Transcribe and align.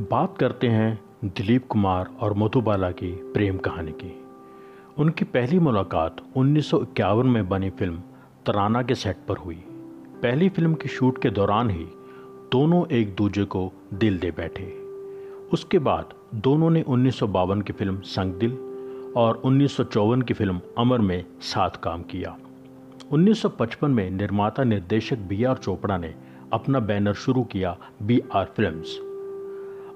बात 0.00 0.38
करते 0.38 0.66
हैं 0.68 1.00
दिलीप 1.24 1.66
कुमार 1.66 2.10
और 2.20 2.34
मधुबाला 2.34 2.90
की 2.90 3.12
प्रेम 3.12 3.58
कहानी 3.58 3.92
की। 3.92 4.24
उनकी 4.98 5.24
पहली 5.24 5.58
मुलाकात 5.58 6.16
उन्नीस 6.36 6.70
सौ 6.70 6.82
इक्यावन 6.82 7.26
में 7.26 7.48
बनी 7.48 7.70
फ़िल्म 7.70 7.96
तराना 8.46 8.82
के 8.82 8.94
सेट 8.94 9.16
पर 9.28 9.36
हुई। 9.36 9.54
पहली 10.22 10.48
फ़िल्म 10.48 10.74
की 10.74 10.88
शूट 10.88 11.22
के 11.22 11.30
दौरान 11.30 11.70
ही 11.70 11.86
दोनों 12.52 12.86
एक 12.86 13.14
दूजे 13.14 13.44
को 13.44 13.72
दिल 13.94 14.18
दे 14.18 14.30
बैठे। 14.30 14.64
उसके 15.52 15.78
बाद 15.78 16.14
दोनों 16.34 16.70
ने 16.70 16.82
उन्नीस 16.82 17.18
सौ 17.18 17.26
बावन 17.26 17.62
की 17.62 17.72
फ़िल्म 17.72 18.00
संग 18.00 18.34
दिल 18.34 18.58
और 19.16 19.36
उन्नीस 19.36 19.76
सौ 19.76 19.84
चौवन 19.84 20.22
की 20.22 20.34
फ़िल्म 20.34 20.60
अमर 20.78 20.98
में 20.98 21.24
साथ 21.40 21.70
काम 21.70 22.02
किया। 22.02 22.36
1955 23.12 23.88
में 23.88 24.10
निर्माता 24.10 24.64
निर्देशक 24.64 25.18
बी 25.18 25.44
आर 25.44 25.56
चोपड़ा 25.56 25.98
ने 25.98 26.14
अपना 26.52 26.80
बैनर 26.80 27.14
शुरू 27.14 27.42
किया 27.42 27.76
बी 28.02 28.22
आर 28.34 28.44
फिल्म्स। 28.44 29.11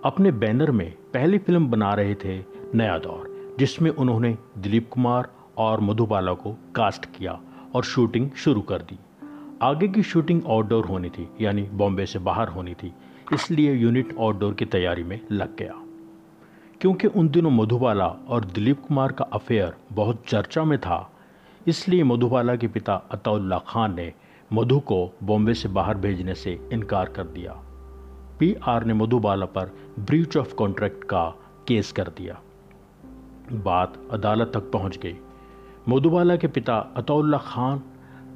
अपने 0.07 0.33
बैनर 0.33 0.71
में 0.71 0.91
पहली 0.91 1.39
फ़िल्म 1.39 1.67
बना 1.67 1.95
रहे 1.95 2.15
थे 2.15 2.45
नया 2.75 2.99
दौर, 2.99 3.57
जिसमें 3.59 3.91
उन्होंने 3.91 4.39
दिलीप 4.59 4.91
कुमार 4.91 5.29
और 5.59 5.81
मधुबाला 5.81 6.33
को 6.33 6.53
कास्ट 6.53 7.07
किया 7.07 7.41
और 7.75 7.85
शूटिंग 7.85 8.31
शुरू 8.31 8.61
कर 8.61 8.79
दी। 8.79 8.99
आगे 9.63 9.89
की 9.89 10.03
शूटिंग 10.03 10.43
आउटडोर 10.47 10.85
होनी 10.85 11.11
थी, 11.11 11.29
यानी 11.41 11.63
बॉम्बे 11.63 12.07
से 12.07 12.19
बाहर 12.19 12.49
होनी 12.49 12.75
थी, 12.75 12.93
इसलिए 13.33 13.75
यूनिट 13.75 14.17
आउटडोर 14.21 14.55
की 14.55 14.65
तैयारी 14.65 15.03
में 15.03 15.21
लग 15.33 15.57
गया। 15.57 15.75
क्योंकि 16.81 17.07
उन 17.07 17.29
दिनों 17.29 17.51
मधुबाला 17.51 18.07
और 18.07 18.45
दिलीप 18.45 18.81
कुमार 18.81 19.13
का 19.13 19.25
अफेयर 19.25 19.75
बहुत 19.93 20.23
चर्चा 20.29 20.65
में 20.65 20.79
था, 20.79 21.13
इसलिए 21.67 22.05
मधुबाला 22.05 22.57
के 22.57 22.69
पिता 22.69 22.95
अताउल्ला 22.95 23.59
खान 23.59 23.97
ने 23.97 24.13
मधु 24.53 24.81
को 24.81 25.13
बॉम्बे 25.23 25.55
से 25.55 25.69
बाहर 25.69 25.95
भेजने 25.95 26.35
से 26.35 26.69
इनकार 26.73 27.09
कर 27.09 27.25
दिया। 27.25 27.66
पी 28.39 28.55
आर 28.69 28.85
ने 28.85 28.95
मधुबाला 28.95 29.47
पर 29.47 29.77
ब्रीच 29.99 30.37
ऑफ़ 30.37 30.55
कॉन्ट्रैक्ट 30.55 31.05
का 31.05 31.29
केस 31.69 31.93
कर 31.93 32.09
दिया। 32.09 32.41
बात 33.53 33.95
अदालत 34.11 34.51
तक 34.55 34.71
पहुँच 34.71 34.99
गई। 34.99 35.17
मधुबाला 35.89 36.37
के 36.37 36.47
पिता 36.47 36.77
अतौल्ला 36.97 37.39
खान 37.39 37.83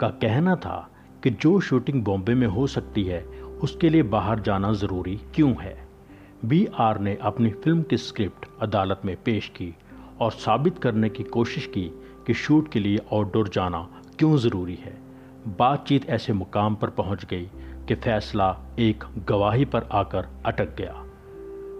का 0.01 0.09
कहना 0.09 0.57
था 0.57 0.91
कि 1.23 1.31
जो 1.31 1.61
शूटिंग 1.61 2.05
बॉम्बे 2.05 2.35
में 2.35 2.47
हो 2.47 2.67
सकती 2.67 3.05
है, 3.05 3.21
उसके 3.63 3.89
लिए 3.89 4.03
बाहर 4.03 4.41
जाना 4.41 4.73
ज़रूरी 4.73 5.21
क्यों 5.35 5.55
है। 5.61 5.89
बी 6.45 6.67
आर 6.75 6.99
ने 6.99 7.19
अपनी 7.23 7.51
फ़िल्म 7.51 7.83
की 7.83 7.97
स्क्रिप्ट 7.97 8.47
अदालत 8.63 9.01
में 9.05 9.17
पेश 9.25 9.49
की 9.49 9.75
और 10.21 10.31
साबित 10.31 10.79
करने 10.79 11.09
की 11.09 11.23
कोशिश 11.23 11.67
की 11.67 11.91
कि 12.27 12.35
शूट 12.35 12.73
के 12.73 12.81
लिए 12.81 12.99
आउटडोर 13.13 13.49
जाना 13.49 13.89
क्यों 14.19 14.37
ज़रूरी 14.37 14.75
है। 14.75 14.99
बातचीत 15.59 16.11
ऐसे 16.11 16.33
मुकाम 16.33 16.75
पर 16.75 16.91
पहुँच 16.91 17.25
गई 17.25 17.51
कि 17.89 17.95
फैसला 17.95 18.57
एक 18.79 19.05
गवाही 19.29 19.65
पर 19.65 19.89
आकर 19.93 20.29
अटक 20.47 20.77
गया। 20.77 20.93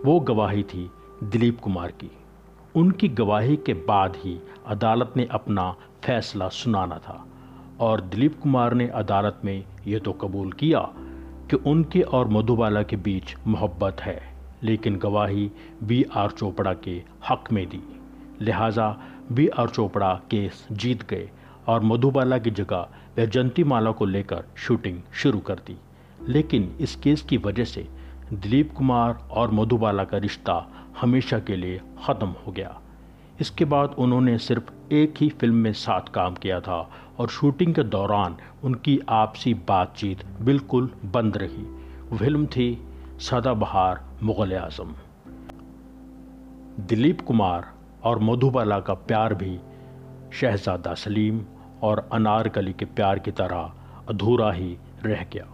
वो 0.05 0.19
गवाही 0.21 0.63
थी 0.63 0.91
दिलीप 1.25 1.61
कुमार 1.61 1.91
की। 1.91 2.11
उनकी 2.75 3.09
गवाही 3.09 3.57
के 3.57 3.75
बाद 3.75 4.17
ही 4.17 4.39
अदालत 4.67 5.13
ने 5.17 5.27
अपना 5.31 5.71
फैसला 6.05 6.49
सुनाना 6.49 6.99
था 6.99 7.25
और 7.81 8.01
दिलीप 8.01 8.39
कुमार 8.43 8.75
ने 8.75 8.87
अदालत 8.89 9.41
में 9.45 9.65
ये 9.87 9.99
तो 9.99 10.13
कबूल 10.13 10.53
किया 10.53 10.81
कि 11.51 11.57
उनके 11.67 12.01
और 12.01 12.29
मधुबाला 12.29 12.83
के 12.83 12.97
बीच 12.97 13.35
मोहब्बत 13.47 14.01
है, 14.01 14.21
लेकिन 14.63 14.97
गवाही 14.97 15.51
बी 15.83 16.05
आर 16.15 16.31
चोपड़ा 16.31 16.73
के 16.75 17.03
हक 17.31 17.53
में 17.53 17.67
दी। 17.69 17.83
लिहाजा 18.41 18.89
बी 19.33 19.49
आर 19.49 19.69
चोपड़ा 19.69 20.15
केस 20.31 20.67
जीत 20.73 21.03
गए 21.09 21.31
और 21.69 21.83
मधुबाला 21.83 22.39
की 22.39 22.51
जगह 22.51 22.89
वैजंती 23.17 23.65
माला 23.65 23.91
को 23.91 24.05
लेकर 24.05 24.45
शूटिंग 24.57 25.01
शुरू 25.13 25.39
कर 25.39 25.55
दी। 25.55 25.77
लेकिन 26.31 26.77
इस 26.81 26.95
केस 26.97 27.23
की 27.23 27.37
वजह 27.37 27.65
से 27.65 27.87
दिलीप 28.33 28.73
कुमार 28.73 29.19
और 29.31 29.51
मधुबाला 29.51 30.05
का 30.05 30.19
रिश्ता 30.19 30.55
हमेशा 31.01 31.39
के 31.39 31.57
लिए 31.57 31.81
ख़त्म 32.07 32.35
हो 32.47 32.53
गया। 32.53 32.81
इसके 33.41 33.65
बाद 33.65 33.95
उन्होंने 33.99 34.37
सिर्फ़ 34.39 34.73
एक 34.95 35.15
ही 35.21 35.29
फ़िल्म 35.31 35.55
में 35.55 35.73
साथ 35.73 36.13
काम 36.15 36.35
किया 36.35 36.61
था 36.61 36.79
और 37.19 37.29
शूटिंग 37.29 37.75
के 37.75 37.83
दौरान 37.83 38.37
उनकी 38.65 38.99
आपसी 39.09 39.55
बातचीत 39.69 40.25
बिल्कुल 40.41 40.91
बंद 41.05 41.37
रही। 41.37 41.65
फ़िल्म 42.17 42.47
थी 42.47 42.69
सदाबहार 43.21 44.05
मुग़ल 44.23 44.55
आज़म। 44.55 44.95
दिलीप 46.81 47.21
कुमार 47.21 47.73
और 48.05 48.19
मधुबाला 48.19 48.81
का 48.81 48.95
प्यार 48.95 49.35
भी 49.35 49.59
शहजादा 50.33 50.95
सलीम 50.95 51.41
और 51.83 52.09
अनारकली 52.13 52.73
के 52.73 52.85
प्यार 52.85 53.19
की 53.19 53.31
तरह 53.31 53.73
अधूरा 54.09 54.53
ही 54.53 54.77
रह 55.05 55.25
गया। 55.33 55.47